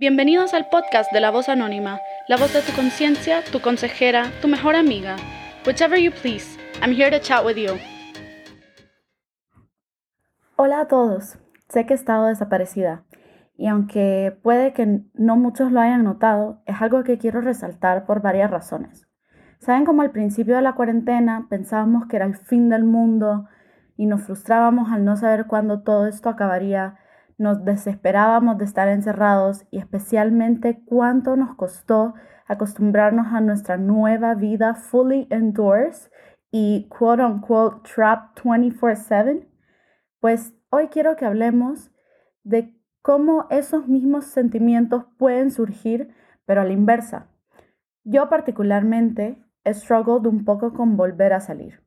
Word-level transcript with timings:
Bienvenidos 0.00 0.54
al 0.54 0.70
podcast 0.70 1.12
de 1.12 1.20
La 1.20 1.30
Voz 1.30 1.50
Anónima, 1.50 2.00
la 2.26 2.38
voz 2.38 2.54
de 2.54 2.62
tu 2.62 2.72
conciencia, 2.72 3.42
tu 3.52 3.60
consejera, 3.60 4.30
tu 4.40 4.48
mejor 4.48 4.74
amiga. 4.74 5.16
Whichever 5.66 5.98
you 5.98 6.10
please, 6.10 6.58
I'm 6.80 6.94
here 6.94 7.10
to 7.10 7.20
chat 7.20 7.44
with 7.44 7.56
you. 7.56 7.74
Hola 10.56 10.80
a 10.80 10.88
todos, 10.88 11.36
sé 11.68 11.84
que 11.84 11.92
he 11.92 11.96
estado 11.96 12.28
desaparecida 12.28 13.04
y 13.58 13.66
aunque 13.66 14.34
puede 14.42 14.72
que 14.72 15.02
no 15.12 15.36
muchos 15.36 15.70
lo 15.70 15.80
hayan 15.82 16.02
notado, 16.02 16.62
es 16.64 16.80
algo 16.80 17.04
que 17.04 17.18
quiero 17.18 17.42
resaltar 17.42 18.06
por 18.06 18.22
varias 18.22 18.50
razones. 18.50 19.06
Saben 19.58 19.84
como 19.84 20.00
al 20.00 20.12
principio 20.12 20.56
de 20.56 20.62
la 20.62 20.76
cuarentena 20.76 21.46
pensábamos 21.50 22.06
que 22.06 22.16
era 22.16 22.24
el 22.24 22.36
fin 22.36 22.70
del 22.70 22.84
mundo 22.84 23.48
y 23.98 24.06
nos 24.06 24.22
frustrábamos 24.22 24.90
al 24.90 25.04
no 25.04 25.16
saber 25.16 25.46
cuándo 25.46 25.82
todo 25.82 26.06
esto 26.06 26.30
acabaría 26.30 26.96
nos 27.40 27.64
desesperábamos 27.64 28.58
de 28.58 28.66
estar 28.66 28.86
encerrados 28.88 29.64
y 29.70 29.78
especialmente 29.78 30.82
cuánto 30.84 31.36
nos 31.36 31.54
costó 31.54 32.12
acostumbrarnos 32.46 33.28
a 33.32 33.40
nuestra 33.40 33.78
nueva 33.78 34.34
vida 34.34 34.74
fully 34.74 35.26
indoors 35.30 36.10
y 36.50 36.86
quote 36.90 37.24
unquote 37.24 37.88
trap 37.94 38.38
24/7, 38.38 39.48
pues 40.20 40.54
hoy 40.68 40.88
quiero 40.88 41.16
que 41.16 41.24
hablemos 41.24 41.90
de 42.44 42.78
cómo 43.00 43.46
esos 43.48 43.88
mismos 43.88 44.26
sentimientos 44.26 45.06
pueden 45.16 45.50
surgir, 45.50 46.14
pero 46.44 46.60
a 46.60 46.64
la 46.64 46.74
inversa. 46.74 47.28
Yo 48.04 48.28
particularmente 48.28 49.42
he 49.64 49.72
struggled 49.72 50.26
un 50.26 50.44
poco 50.44 50.74
con 50.74 50.98
volver 50.98 51.32
a 51.32 51.40
salir. 51.40 51.80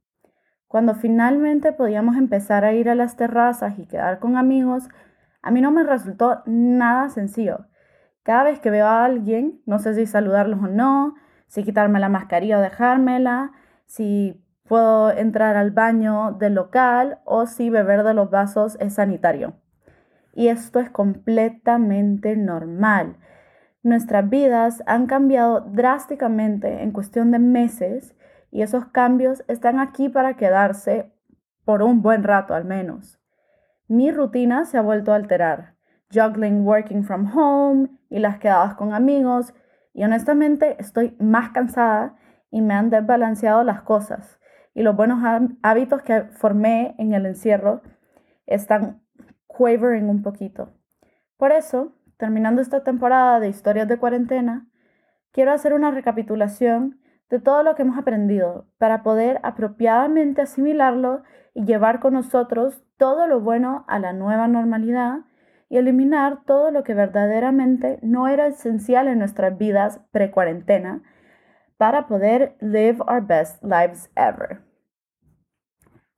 Cuando 0.66 0.96
finalmente 0.96 1.74
podíamos 1.74 2.18
empezar 2.18 2.66
a 2.66 2.74
ir 2.74 2.90
a 2.90 2.96
las 2.96 3.18
terrazas 3.18 3.78
y 3.78 3.86
quedar 3.86 4.18
con 4.18 4.36
amigos, 4.36 4.90
a 5.44 5.52
mí 5.52 5.62
no 5.62 5.72
me 5.72 5.84
resultó 5.84 6.42
nada 6.46 7.10
sencillo. 7.10 7.68
Cada 8.24 8.46
vez 8.46 8.60
que 8.60 8.72
veo 8.72 8.88
a 8.88 9.04
alguien, 9.04 9.62
no 9.66 9.78
sé 9.80 9.94
si 9.94 10.06
saludarlos 10.06 10.64
o 10.64 10.68
no, 10.68 11.16
si 11.48 11.64
quitarme 11.64 12.00
la 12.00 12.08
mascarilla 12.08 12.58
o 12.58 12.62
dejármela, 12.62 13.52
si 13.86 14.42
puedo 14.64 15.12
entrar 15.12 15.58
al 15.58 15.72
baño 15.72 16.32
del 16.40 16.56
local 16.56 17.20
o 17.26 17.46
si 17.46 17.70
beber 17.70 18.04
de 18.04 18.14
los 18.14 18.30
vasos 18.30 18.78
es 18.80 18.94
sanitario. 18.94 19.56
Y 20.34 20.48
esto 20.48 20.80
es 20.80 20.90
completamente 20.90 22.38
normal. 22.38 23.18
Nuestras 23.84 24.30
vidas 24.30 24.82
han 24.88 25.08
cambiado 25.08 25.60
drásticamente 25.60 26.84
en 26.84 26.92
cuestión 26.92 27.32
de 27.32 27.40
meses 27.40 28.16
y 28.50 28.62
esos 28.62 28.86
cambios 28.86 29.44
están 29.50 29.80
aquí 29.80 30.08
para 30.08 30.38
quedarse 30.38 31.12
por 31.66 31.84
un 31.84 32.02
buen 32.02 32.24
rato 32.24 32.54
al 32.54 32.64
menos. 32.64 33.23
Mi 33.94 34.10
rutina 34.10 34.66
se 34.66 34.80
ha 34.80 34.82
vuelto 34.82 35.12
a 35.12 35.16
alterar, 35.18 35.76
juggling 36.12 36.66
working 36.66 37.04
from 37.04 37.32
home 37.32 37.90
y 38.10 38.18
las 38.18 38.40
quedadas 38.40 38.74
con 38.74 38.92
amigos, 38.92 39.54
y 39.94 40.04
honestamente 40.04 40.78
estoy 40.80 41.16
más 41.20 41.52
cansada 41.52 42.16
y 42.50 42.64
me 42.64 42.74
han 42.74 42.90
desbalanceado 42.90 43.64
las 43.64 43.84
cosas. 43.84 44.40
Y 44.74 44.82
los 44.82 44.96
buenos 44.96 45.20
hábitos 45.62 46.02
que 46.02 46.24
formé 46.24 46.96
en 46.98 47.14
el 47.14 47.28
encierro 47.28 47.84
están 48.48 49.04
quavering 49.46 50.10
un 50.10 50.24
poquito. 50.24 50.74
Por 51.38 51.52
eso, 51.52 51.96
terminando 52.18 52.64
esta 52.64 52.84
temporada 52.84 53.40
de 53.40 53.50
historias 53.50 53.88
de 53.88 54.00
cuarentena, 54.00 54.66
quiero 55.32 55.52
hacer 55.52 55.72
una 55.72 55.92
recapitulación 55.92 57.00
de 57.34 57.40
todo 57.40 57.64
lo 57.64 57.74
que 57.74 57.82
hemos 57.82 57.98
aprendido 57.98 58.68
para 58.78 59.02
poder 59.02 59.40
apropiadamente 59.42 60.44
asimilarlo 60.44 61.24
y 61.56 61.66
llevar 61.66 62.00
con 62.00 62.14
nosotros 62.14 62.86
todo 62.98 63.26
lo 63.26 63.40
bueno 63.40 63.86
a 63.88 63.98
la 63.98 64.14
nueva 64.14 64.48
normalidad 64.48 65.22
y 65.68 65.78
eliminar 65.78 66.44
todo 66.46 66.70
lo 66.70 66.84
que 66.84 66.94
verdaderamente 66.94 67.98
no 68.04 68.28
era 68.28 68.46
esencial 68.46 69.08
en 69.08 69.18
nuestras 69.18 69.58
vidas 69.58 70.00
pre-cuarentena 70.12 71.02
para 71.78 72.06
poder 72.06 72.56
live 72.60 73.00
our 73.08 73.26
best 73.26 73.64
lives 73.64 74.12
ever. 74.16 74.62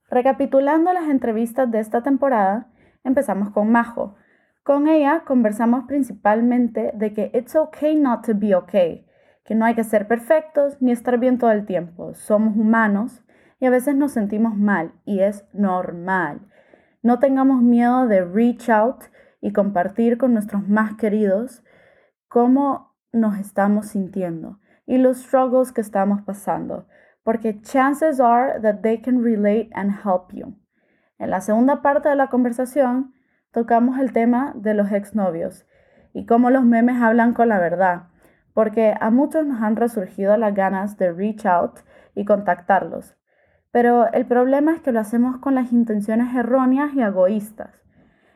Recapitulando 0.09 0.91
las 0.91 1.07
entrevistas 1.07 1.71
de 1.71 1.79
esta 1.79 2.03
temporada, 2.03 2.67
empezamos 3.05 3.51
con 3.51 3.71
Majo. 3.71 4.15
Con 4.63 4.89
ella 4.89 5.23
conversamos 5.25 5.85
principalmente 5.85 6.91
de 6.93 7.13
que 7.13 7.31
it's 7.33 7.55
okay 7.55 7.95
not 7.95 8.25
to 8.25 8.33
be 8.35 8.53
okay, 8.53 9.05
que 9.45 9.55
no 9.55 9.63
hay 9.63 9.75
que 9.75 9.83
ser 9.83 10.07
perfectos 10.07 10.81
ni 10.81 10.91
estar 10.91 11.19
bien 11.19 11.37
todo 11.37 11.51
el 11.51 11.65
tiempo. 11.65 12.13
Somos 12.15 12.57
humanos 12.57 13.23
y 13.59 13.67
a 13.67 13.69
veces 13.69 13.95
nos 13.95 14.11
sentimos 14.11 14.57
mal 14.57 14.91
y 15.05 15.21
es 15.21 15.45
normal. 15.53 16.41
No 17.03 17.19
tengamos 17.19 17.61
miedo 17.61 18.07
de 18.07 18.25
reach 18.25 18.69
out 18.69 19.03
y 19.39 19.53
compartir 19.53 20.17
con 20.17 20.33
nuestros 20.33 20.67
más 20.67 20.95
queridos 20.95 21.63
cómo 22.27 22.95
nos 23.13 23.37
estamos 23.37 23.87
sintiendo 23.87 24.59
y 24.87 24.97
los 24.97 25.17
struggles 25.17 25.71
que 25.71 25.81
estamos 25.81 26.21
pasando, 26.23 26.87
porque 27.23 27.61
chances 27.61 28.19
are 28.19 28.59
that 28.61 28.81
they 28.81 29.01
can 29.01 29.23
relate 29.23 29.69
and 29.73 29.91
help 30.03 30.31
you. 30.33 30.55
En 31.19 31.29
la 31.29 31.41
segunda 31.41 31.81
parte 31.81 32.09
de 32.09 32.15
la 32.15 32.27
conversación 32.27 33.13
tocamos 33.51 33.99
el 33.99 34.11
tema 34.11 34.53
de 34.55 34.73
los 34.73 34.91
exnovios 34.91 35.67
y 36.13 36.25
cómo 36.25 36.49
los 36.49 36.65
memes 36.65 37.01
hablan 37.01 37.33
con 37.33 37.49
la 37.49 37.59
verdad, 37.59 38.07
porque 38.55 38.95
a 39.01 39.09
muchos 39.11 39.45
nos 39.45 39.61
han 39.61 39.75
resurgido 39.75 40.37
las 40.37 40.55
ganas 40.55 40.97
de 40.97 41.11
reach 41.11 41.45
out 41.45 41.81
y 42.15 42.23
contactarlos, 42.23 43.17
pero 43.71 44.09
el 44.13 44.25
problema 44.25 44.73
es 44.73 44.79
que 44.79 44.93
lo 44.93 45.01
hacemos 45.01 45.39
con 45.39 45.55
las 45.55 45.73
intenciones 45.73 46.33
erróneas 46.33 46.93
y 46.93 47.01
egoístas. 47.01 47.83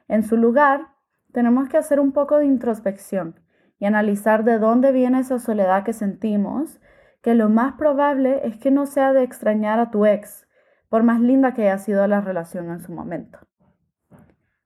En 0.09 0.23
su 0.23 0.35
lugar, 0.35 0.89
tenemos 1.31 1.69
que 1.69 1.77
hacer 1.77 2.01
un 2.01 2.11
poco 2.11 2.37
de 2.37 2.45
introspección 2.45 3.39
y 3.79 3.85
analizar 3.85 4.43
de 4.43 4.59
dónde 4.59 4.91
viene 4.91 5.21
esa 5.21 5.39
soledad 5.39 5.85
que 5.85 5.93
sentimos, 5.93 6.81
que 7.21 7.33
lo 7.33 7.47
más 7.47 7.75
probable 7.75 8.45
es 8.45 8.57
que 8.57 8.71
no 8.71 8.87
sea 8.87 9.13
de 9.13 9.23
extrañar 9.23 9.79
a 9.79 9.89
tu 9.89 10.05
ex, 10.05 10.49
por 10.89 11.03
más 11.03 11.21
linda 11.21 11.53
que 11.53 11.61
haya 11.61 11.77
sido 11.77 12.05
la 12.07 12.19
relación 12.19 12.69
en 12.71 12.81
su 12.81 12.91
momento. 12.91 13.39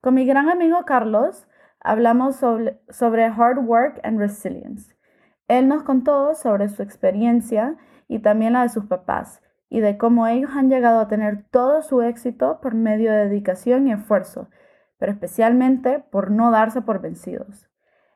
Con 0.01 0.15
mi 0.15 0.25
gran 0.25 0.49
amigo 0.49 0.83
Carlos 0.85 1.47
hablamos 1.79 2.37
sobre, 2.37 2.81
sobre 2.89 3.25
hard 3.25 3.59
work 3.59 3.99
and 4.03 4.17
resilience. 4.17 4.95
Él 5.47 5.67
nos 5.67 5.83
contó 5.83 6.35
sobre 6.35 6.69
su 6.69 6.81
experiencia 6.81 7.77
y 8.07 8.19
también 8.19 8.53
la 8.53 8.63
de 8.63 8.69
sus 8.69 8.85
papás 8.85 9.41
y 9.69 9.79
de 9.79 9.97
cómo 9.97 10.27
ellos 10.27 10.51
han 10.55 10.69
llegado 10.69 10.99
a 10.99 11.07
tener 11.07 11.45
todo 11.49 11.81
su 11.81 12.01
éxito 12.01 12.59
por 12.61 12.75
medio 12.75 13.11
de 13.11 13.27
dedicación 13.27 13.87
y 13.87 13.93
esfuerzo, 13.93 14.49
pero 14.97 15.11
especialmente 15.11 15.99
por 15.99 16.31
no 16.31 16.51
darse 16.51 16.81
por 16.81 17.01
vencidos. 17.01 17.67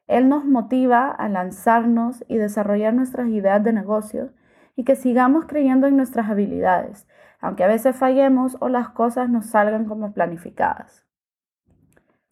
Él 0.05 0.29
nos 0.29 0.45
motiva 0.45 1.09
a 1.09 1.27
lanzarnos 1.27 2.23
y 2.27 2.37
desarrollar 2.37 2.93
nuestras 2.93 3.27
ideas 3.27 3.63
de 3.63 3.73
negocio 3.73 4.31
y 4.75 4.83
que 4.83 4.95
sigamos 4.95 5.45
creyendo 5.45 5.87
en 5.87 5.97
nuestras 5.97 6.29
habilidades, 6.29 7.07
aunque 7.41 7.63
a 7.63 7.67
veces 7.67 7.95
fallemos 7.95 8.55
o 8.59 8.69
las 8.69 8.89
cosas 8.89 9.29
no 9.29 9.41
salgan 9.41 9.85
como 9.85 10.13
planificadas. 10.13 11.05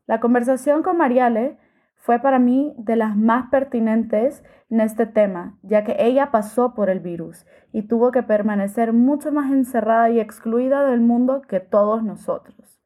La 0.06 0.20
conversación 0.20 0.84
con 0.84 0.98
Mariale 0.98 1.58
fue 2.06 2.20
para 2.20 2.38
mí 2.38 2.76
de 2.78 2.96
las 2.96 3.18
más 3.18 3.50
pertinentes 3.50 4.44
en 4.70 4.80
este 4.80 5.08
tema, 5.08 5.58
ya 5.64 5.84
que 5.84 5.96
ella 5.98 6.30
pasó 6.30 6.76
por 6.76 6.92
el 6.92 7.00
virus 7.00 7.48
y 7.72 7.88
tuvo 7.88 8.12
que 8.12 8.22
permanecer 8.22 8.94
mucho 8.94 9.32
más 9.32 9.52
encerrada 9.52 10.12
y 10.12 10.20
excluida 10.20 10.86
del 10.86 11.02
mundo 11.02 11.42
que 11.42 11.60
todos 11.60 12.04
nosotros. 12.04 12.80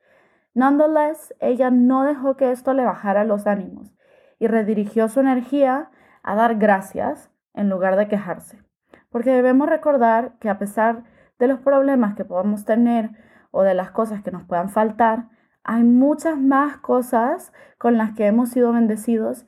Nonetheless, 0.53 1.35
ella 1.41 1.69
no 1.69 2.05
dejó 2.05 2.37
que 2.37 2.49
esto 2.51 2.73
le 2.73 2.85
bajara 2.85 3.25
los 3.25 3.45
ánimos 3.45 3.93
y 4.39 4.47
redirigió 4.47 5.09
su 5.09 5.19
energía 5.19 5.89
a 6.23 6.35
dar 6.35 6.55
gracias 6.55 7.29
en 7.53 7.69
lugar 7.69 7.97
de 7.97 8.07
quejarse. 8.07 8.63
Porque 9.09 9.31
debemos 9.31 9.67
recordar 9.67 10.37
que 10.39 10.47
a 10.47 10.57
pesar 10.57 11.03
de 11.39 11.49
los 11.49 11.59
problemas 11.59 12.15
que 12.15 12.23
podamos 12.23 12.63
tener 12.63 13.09
o 13.51 13.63
de 13.63 13.73
las 13.73 13.91
cosas 13.91 14.21
que 14.21 14.31
nos 14.31 14.45
puedan 14.45 14.69
faltar, 14.69 15.25
hay 15.71 15.83
muchas 15.83 16.35
más 16.39 16.77
cosas 16.77 17.53
con 17.77 17.95
las 17.95 18.15
que 18.15 18.25
hemos 18.25 18.49
sido 18.49 18.73
bendecidos 18.73 19.45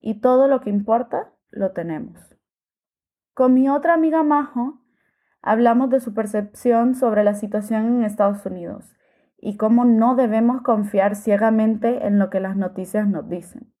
y 0.00 0.20
todo 0.20 0.46
lo 0.46 0.60
que 0.60 0.70
importa 0.70 1.32
lo 1.50 1.72
tenemos. 1.72 2.36
Con 3.34 3.54
mi 3.54 3.68
otra 3.68 3.94
amiga 3.94 4.22
Majo 4.22 4.78
hablamos 5.42 5.90
de 5.90 5.98
su 5.98 6.14
percepción 6.14 6.94
sobre 6.94 7.24
la 7.24 7.34
situación 7.34 7.86
en 7.86 8.04
Estados 8.04 8.46
Unidos 8.46 8.94
y 9.36 9.56
cómo 9.56 9.84
no 9.84 10.14
debemos 10.14 10.62
confiar 10.62 11.16
ciegamente 11.16 12.06
en 12.06 12.20
lo 12.20 12.30
que 12.30 12.38
las 12.38 12.56
noticias 12.56 13.08
nos 13.08 13.28
dicen. 13.28 13.74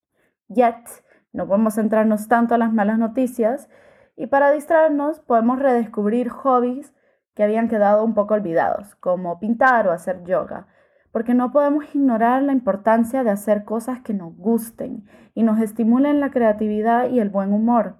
Yet, 0.48 0.84
no 1.32 1.46
podemos 1.46 1.76
centrarnos 1.76 2.26
tanto 2.26 2.54
en 2.54 2.60
las 2.60 2.72
malas 2.72 2.98
noticias 2.98 3.68
y 4.16 4.26
para 4.26 4.50
distraernos 4.50 5.20
podemos 5.20 5.60
redescubrir 5.60 6.28
hobbies 6.28 6.92
que 7.36 7.44
habían 7.44 7.68
quedado 7.68 8.02
un 8.02 8.14
poco 8.14 8.34
olvidados, 8.34 8.96
como 8.96 9.38
pintar 9.38 9.86
o 9.86 9.92
hacer 9.92 10.24
yoga, 10.24 10.66
porque 11.14 11.32
no 11.32 11.52
podemos 11.52 11.94
ignorar 11.94 12.42
la 12.42 12.50
importancia 12.50 13.22
de 13.22 13.30
hacer 13.30 13.64
cosas 13.64 14.00
que 14.00 14.12
nos 14.12 14.36
gusten 14.36 15.06
y 15.32 15.44
nos 15.44 15.60
estimulen 15.60 16.18
la 16.18 16.32
creatividad 16.32 17.08
y 17.08 17.20
el 17.20 17.28
buen 17.28 17.52
humor. 17.52 17.98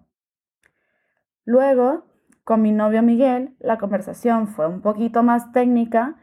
Luego, 1.45 2.07
con 2.43 2.61
mi 2.61 2.73
novio 2.73 3.05
Miguel, 3.05 3.55
la 3.61 3.79
conversación 3.79 4.49
fue 4.49 4.67
un 4.67 4.81
poquito 4.81 5.23
más 5.23 5.53
técnica 5.53 6.17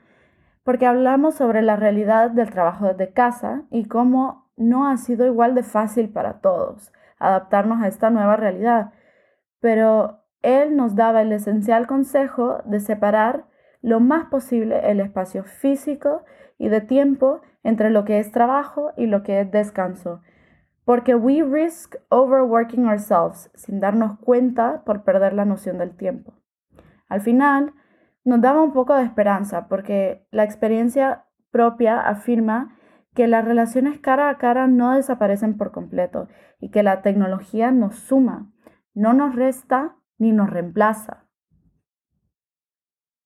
porque 0.64 0.86
hablamos 0.86 1.36
sobre 1.36 1.62
la 1.62 1.78
realidad 1.78 2.30
del 2.30 2.52
trabajo 2.52 2.88
desde 2.88 3.14
casa 3.14 3.64
y 3.72 3.86
cómo 3.86 4.52
no 4.58 4.90
ha 4.90 4.98
sido 4.98 5.26
igual 5.26 5.56
de 5.56 5.64
fácil 5.64 6.10
para 6.10 6.42
todos, 6.42 6.92
adaptarnos 7.20 7.82
a 7.82 7.88
esta 7.88 8.10
nueva 8.10 8.36
realidad. 8.36 8.92
Pero 9.62 10.26
él 10.42 10.76
nos 10.76 10.96
daba 10.96 11.22
el 11.22 11.32
esencial 11.32 11.88
consejo 11.88 12.62
de 12.66 12.82
separar 12.82 13.46
lo 13.82 14.00
más 14.00 14.26
posible 14.26 14.92
el 14.92 15.00
espacio 15.00 15.44
físico 15.44 16.24
y 16.58 16.70
de 16.70 16.82
tiempo 16.82 17.42
entre 17.64 17.90
lo 17.90 18.06
que 18.06 18.20
es 18.20 18.32
trabajo 18.32 18.92
y 18.98 19.08
lo 19.08 19.24
que 19.24 19.42
es 19.42 19.52
descanso. 19.52 20.22
Porque 20.86 21.16
we 21.16 21.44
risk 21.44 21.96
overworking 22.10 22.86
ourselves 22.86 23.52
sin 23.56 23.80
darnos 23.80 24.20
cuenta 24.20 24.84
por 24.84 25.04
perder 25.04 25.34
la 25.34 25.46
noción 25.46 25.78
del 25.78 25.96
tiempo. 25.96 26.34
Al 27.08 27.22
final, 27.22 27.74
nos 28.24 28.42
daba 28.42 28.64
un 28.64 28.74
poco 28.74 28.96
de 28.96 29.04
esperanza 29.04 29.68
porque 29.68 30.26
la 30.32 30.44
experiencia 30.44 31.26
propia 31.52 32.00
afirma 32.00 32.78
que 33.14 33.28
las 33.28 33.44
relaciones 33.44 34.00
cara 34.00 34.30
a 34.30 34.38
cara 34.38 34.68
no 34.68 34.96
desaparecen 34.96 35.58
por 35.58 35.72
completo 35.72 36.28
y 36.60 36.70
que 36.70 36.84
la 36.84 37.02
tecnología 37.02 37.72
nos 37.72 37.96
suma, 37.96 38.52
no 38.94 39.14
nos 39.14 39.36
resta 39.36 39.96
ni 40.18 40.32
nos 40.32 40.50
reemplaza. 40.50 41.26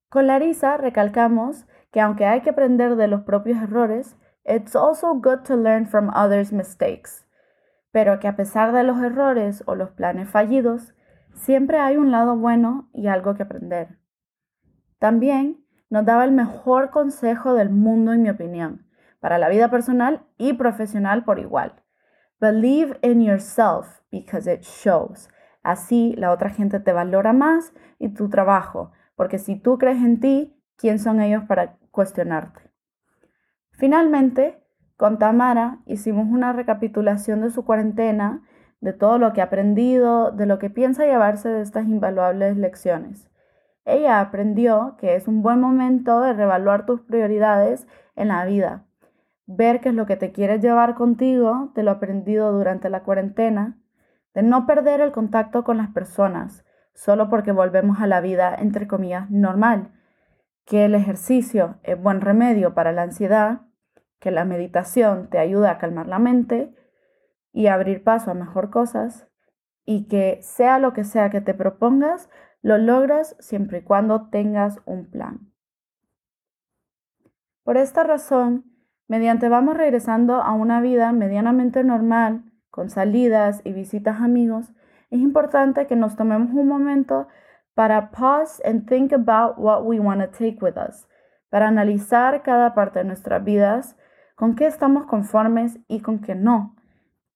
Con 0.09 0.27
Larisa 0.27 0.77
recalcamos 0.77 1.65
que 1.91 2.01
aunque 2.01 2.25
hay 2.25 2.41
que 2.41 2.51
aprender 2.51 2.95
de 2.95 3.07
los 3.07 3.21
propios 3.21 3.61
errores, 3.61 4.17
it's 4.45 4.75
also 4.75 5.13
good 5.15 5.43
to 5.43 5.55
learn 5.55 5.85
from 5.85 6.09
others' 6.15 6.53
mistakes, 6.53 7.25
pero 7.91 8.19
que 8.19 8.27
a 8.27 8.35
pesar 8.35 8.71
de 8.73 8.83
los 8.83 9.01
errores 9.01 9.63
o 9.65 9.75
los 9.75 9.91
planes 9.91 10.29
fallidos, 10.29 10.93
siempre 11.33 11.79
hay 11.79 11.97
un 11.97 12.11
lado 12.11 12.35
bueno 12.35 12.89
y 12.93 13.07
algo 13.07 13.35
que 13.35 13.43
aprender. 13.43 13.99
También 14.99 15.65
nos 15.89 16.05
daba 16.05 16.25
el 16.25 16.31
mejor 16.31 16.89
consejo 16.89 17.53
del 17.53 17.69
mundo, 17.69 18.13
en 18.13 18.23
mi 18.23 18.29
opinión, 18.29 18.87
para 19.19 19.37
la 19.37 19.49
vida 19.49 19.69
personal 19.69 20.25
y 20.37 20.53
profesional 20.53 21.23
por 21.23 21.39
igual. 21.39 21.83
Believe 22.39 22.99
in 23.01 23.21
yourself 23.21 24.01
because 24.11 24.51
it 24.51 24.61
shows. 24.61 25.29
Así 25.63 26.13
la 26.17 26.31
otra 26.31 26.49
gente 26.49 26.79
te 26.79 26.93
valora 26.93 27.33
más 27.33 27.73
y 27.97 28.09
tu 28.09 28.29
trabajo, 28.29 28.91
porque 29.15 29.39
si 29.39 29.55
tú 29.55 29.77
crees 29.77 29.97
en 29.97 30.19
ti, 30.19 30.61
¿quién 30.77 30.99
son 30.99 31.21
ellos 31.21 31.43
para 31.47 31.77
cuestionarte? 31.91 32.61
Finalmente, 33.71 34.61
con 34.97 35.19
Tamara 35.19 35.79
hicimos 35.85 36.27
una 36.29 36.53
recapitulación 36.53 37.41
de 37.41 37.49
su 37.49 37.65
cuarentena, 37.65 38.43
de 38.79 38.93
todo 38.93 39.17
lo 39.17 39.33
que 39.33 39.41
ha 39.41 39.45
aprendido, 39.45 40.31
de 40.31 40.45
lo 40.45 40.59
que 40.59 40.69
piensa 40.69 41.05
llevarse 41.05 41.49
de 41.49 41.61
estas 41.61 41.85
invaluables 41.87 42.55
lecciones. 42.57 43.29
Ella 43.83 44.19
aprendió 44.19 44.95
que 44.97 45.15
es 45.15 45.27
un 45.27 45.41
buen 45.41 45.59
momento 45.59 46.21
de 46.21 46.33
reevaluar 46.33 46.85
tus 46.85 47.01
prioridades 47.01 47.87
en 48.15 48.29
la 48.29 48.45
vida, 48.45 48.85
ver 49.45 49.81
qué 49.81 49.89
es 49.89 49.95
lo 49.95 50.05
que 50.05 50.15
te 50.15 50.31
quieres 50.31 50.61
llevar 50.61 50.95
contigo 50.95 51.71
de 51.75 51.83
lo 51.83 51.91
aprendido 51.91 52.51
durante 52.51 52.89
la 52.89 53.03
cuarentena, 53.03 53.77
de 54.33 54.43
no 54.43 54.65
perder 54.65 55.01
el 55.01 55.11
contacto 55.11 55.63
con 55.63 55.77
las 55.77 55.89
personas 55.89 56.65
solo 56.95 57.29
porque 57.29 57.51
volvemos 57.51 57.99
a 57.99 58.07
la 58.07 58.21
vida, 58.21 58.55
entre 58.55 58.87
comillas, 58.87 59.29
normal, 59.29 59.91
que 60.65 60.85
el 60.85 60.95
ejercicio 60.95 61.77
es 61.83 62.01
buen 62.01 62.21
remedio 62.21 62.73
para 62.73 62.91
la 62.91 63.03
ansiedad, 63.03 63.61
que 64.19 64.31
la 64.31 64.45
meditación 64.45 65.29
te 65.29 65.37
ayuda 65.37 65.71
a 65.71 65.77
calmar 65.77 66.07
la 66.07 66.17
mente 66.17 66.73
y 67.51 67.67
abrir 67.67 68.03
paso 68.03 68.31
a 68.31 68.33
mejor 68.33 68.71
cosas, 68.71 69.27
y 69.85 70.07
que 70.07 70.39
sea 70.41 70.79
lo 70.79 70.93
que 70.93 71.03
sea 71.03 71.29
que 71.29 71.41
te 71.41 71.53
propongas, 71.53 72.29
lo 72.63 72.79
logras 72.79 73.35
siempre 73.39 73.79
y 73.79 73.81
cuando 73.83 74.29
tengas 74.29 74.79
un 74.85 75.05
plan. 75.11 75.51
Por 77.63 77.77
esta 77.77 78.03
razón, 78.03 78.65
mediante 79.07 79.49
vamos 79.49 79.77
regresando 79.77 80.35
a 80.35 80.53
una 80.53 80.81
vida 80.81 81.11
medianamente 81.11 81.83
normal, 81.83 82.43
con 82.71 82.89
salidas 82.89 83.61
y 83.63 83.73
visitas 83.73 84.21
a 84.21 84.25
amigos, 84.25 84.73
es 85.09 85.19
importante 85.19 85.87
que 85.87 85.95
nos 85.95 86.15
tomemos 86.15 86.49
un 86.53 86.67
momento 86.67 87.27
para 87.73 88.11
pause 88.11 88.61
and 88.65 88.87
think 88.87 89.11
about 89.13 89.57
what 89.57 89.83
we 89.83 89.99
want 89.99 90.21
to 90.21 90.27
take 90.27 90.57
with 90.61 90.77
us, 90.77 91.07
para 91.49 91.67
analizar 91.67 92.41
cada 92.43 92.73
parte 92.73 92.99
de 92.99 93.05
nuestras 93.05 93.43
vidas, 93.43 93.97
con 94.35 94.55
qué 94.55 94.67
estamos 94.67 95.05
conformes 95.05 95.79
y 95.87 96.01
con 96.01 96.19
qué 96.19 96.35
no, 96.35 96.75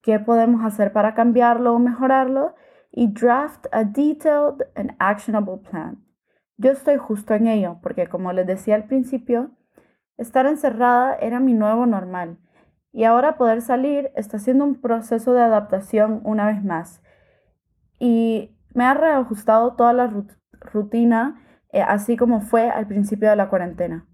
qué 0.01 0.19
podemos 0.19 0.63
hacer 0.65 0.91
para 0.91 1.13
cambiarlo 1.13 1.73
o 1.73 1.79
mejorarlo 1.79 2.55
y 2.91 3.11
draft 3.11 3.67
a 3.71 3.83
detailed 3.83 4.65
and 4.75 4.95
actionable 4.99 5.57
plan. 5.57 6.03
Yo 6.57 6.71
estoy 6.71 6.97
justo 6.97 7.33
en 7.33 7.47
ello, 7.47 7.79
porque 7.81 8.07
como 8.07 8.33
les 8.33 8.45
decía 8.45 8.75
al 8.75 8.85
principio, 8.85 9.51
estar 10.17 10.45
encerrada 10.45 11.15
era 11.15 11.39
mi 11.39 11.53
nuevo 11.53 11.85
normal 11.85 12.37
y 12.91 13.03
ahora 13.03 13.37
poder 13.37 13.61
salir 13.61 14.11
está 14.15 14.39
siendo 14.39 14.65
un 14.65 14.81
proceso 14.81 15.33
de 15.33 15.41
adaptación 15.41 16.21
una 16.23 16.47
vez 16.47 16.63
más. 16.63 17.01
Y 17.99 18.57
me 18.73 18.85
ha 18.85 18.93
reajustado 18.93 19.75
toda 19.75 19.93
la 19.93 20.11
rutina, 20.59 21.41
eh, 21.71 21.81
así 21.81 22.17
como 22.17 22.41
fue 22.41 22.69
al 22.69 22.87
principio 22.87 23.29
de 23.29 23.35
la 23.35 23.49
cuarentena. 23.49 24.07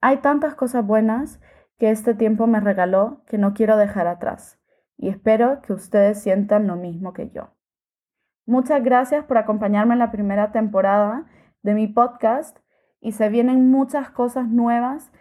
Hay 0.00 0.18
tantas 0.18 0.54
cosas 0.54 0.86
buenas 0.86 1.40
que 1.78 1.90
este 1.90 2.14
tiempo 2.14 2.46
me 2.46 2.60
regaló 2.60 3.22
que 3.26 3.38
no 3.38 3.52
quiero 3.52 3.76
dejar 3.76 4.06
atrás 4.06 4.58
y 4.96 5.08
espero 5.08 5.60
que 5.62 5.72
ustedes 5.72 6.22
sientan 6.22 6.66
lo 6.66 6.76
mismo 6.76 7.12
que 7.12 7.30
yo. 7.30 7.50
Muchas 8.46 8.82
gracias 8.82 9.24
por 9.24 9.38
acompañarme 9.38 9.94
en 9.94 9.98
la 9.98 10.12
primera 10.12 10.52
temporada 10.52 11.26
de 11.62 11.74
mi 11.74 11.88
podcast 11.88 12.58
y 13.00 13.12
se 13.12 13.28
vienen 13.28 13.70
muchas 13.70 14.10
cosas 14.10 14.48
nuevas 14.48 15.12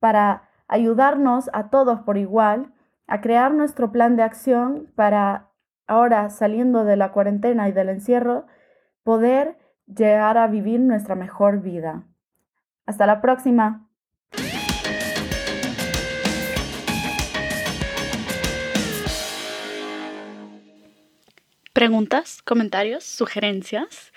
para 0.00 0.48
ayudarnos 0.68 1.50
a 1.52 1.68
todos 1.70 2.00
por 2.00 2.16
igual 2.16 2.72
a 3.06 3.20
crear 3.20 3.52
nuestro 3.52 3.92
plan 3.92 4.16
de 4.16 4.22
acción 4.22 4.90
para 4.96 5.51
ahora 5.92 6.30
saliendo 6.30 6.84
de 6.84 6.96
la 6.96 7.12
cuarentena 7.12 7.68
y 7.68 7.72
del 7.72 7.90
encierro, 7.90 8.46
poder 9.04 9.58
llegar 9.86 10.38
a 10.38 10.46
vivir 10.46 10.80
nuestra 10.80 11.14
mejor 11.14 11.60
vida. 11.60 12.04
Hasta 12.86 13.06
la 13.06 13.20
próxima. 13.20 13.88
Preguntas, 21.74 22.42
comentarios, 22.42 23.04
sugerencias? 23.04 24.12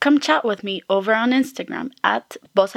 Come 0.00 0.18
chat 0.18 0.44
with 0.44 0.62
me 0.62 0.82
over 0.88 1.14
on 1.14 1.32
Instagram 1.32 1.90
at 2.02 2.36
Voz 2.54 2.74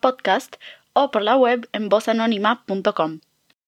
Podcast 0.00 0.56
o 0.94 1.10
por 1.10 1.22
la 1.22 1.36
web 1.36 1.68
en 1.72 1.88
vozanónima.com. 1.88 3.20